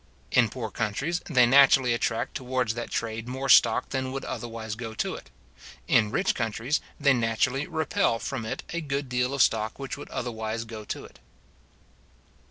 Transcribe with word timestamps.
In 0.31 0.49
poor 0.49 0.71
countries, 0.71 1.21
they 1.29 1.45
naturally 1.45 1.93
attract 1.93 2.33
towards 2.33 2.73
that 2.73 2.89
trade 2.89 3.27
more 3.27 3.49
stock 3.49 3.89
than 3.89 4.11
would 4.11 4.25
otherwise 4.25 4.73
go 4.73 4.95
to 4.95 5.13
it. 5.13 5.29
In 5.87 6.09
rich 6.09 6.33
countries, 6.33 6.81
they 6.99 7.13
naturally 7.13 7.67
repel 7.67 8.17
from 8.17 8.43
it 8.43 8.63
a 8.71 8.81
good 8.81 9.09
deal 9.09 9.31
of 9.31 9.43
stock 9.43 9.77
which 9.77 9.97
would 9.97 10.09
otherwise 10.09 10.65
go 10.65 10.83
to 10.85 11.05
it. 11.05 11.19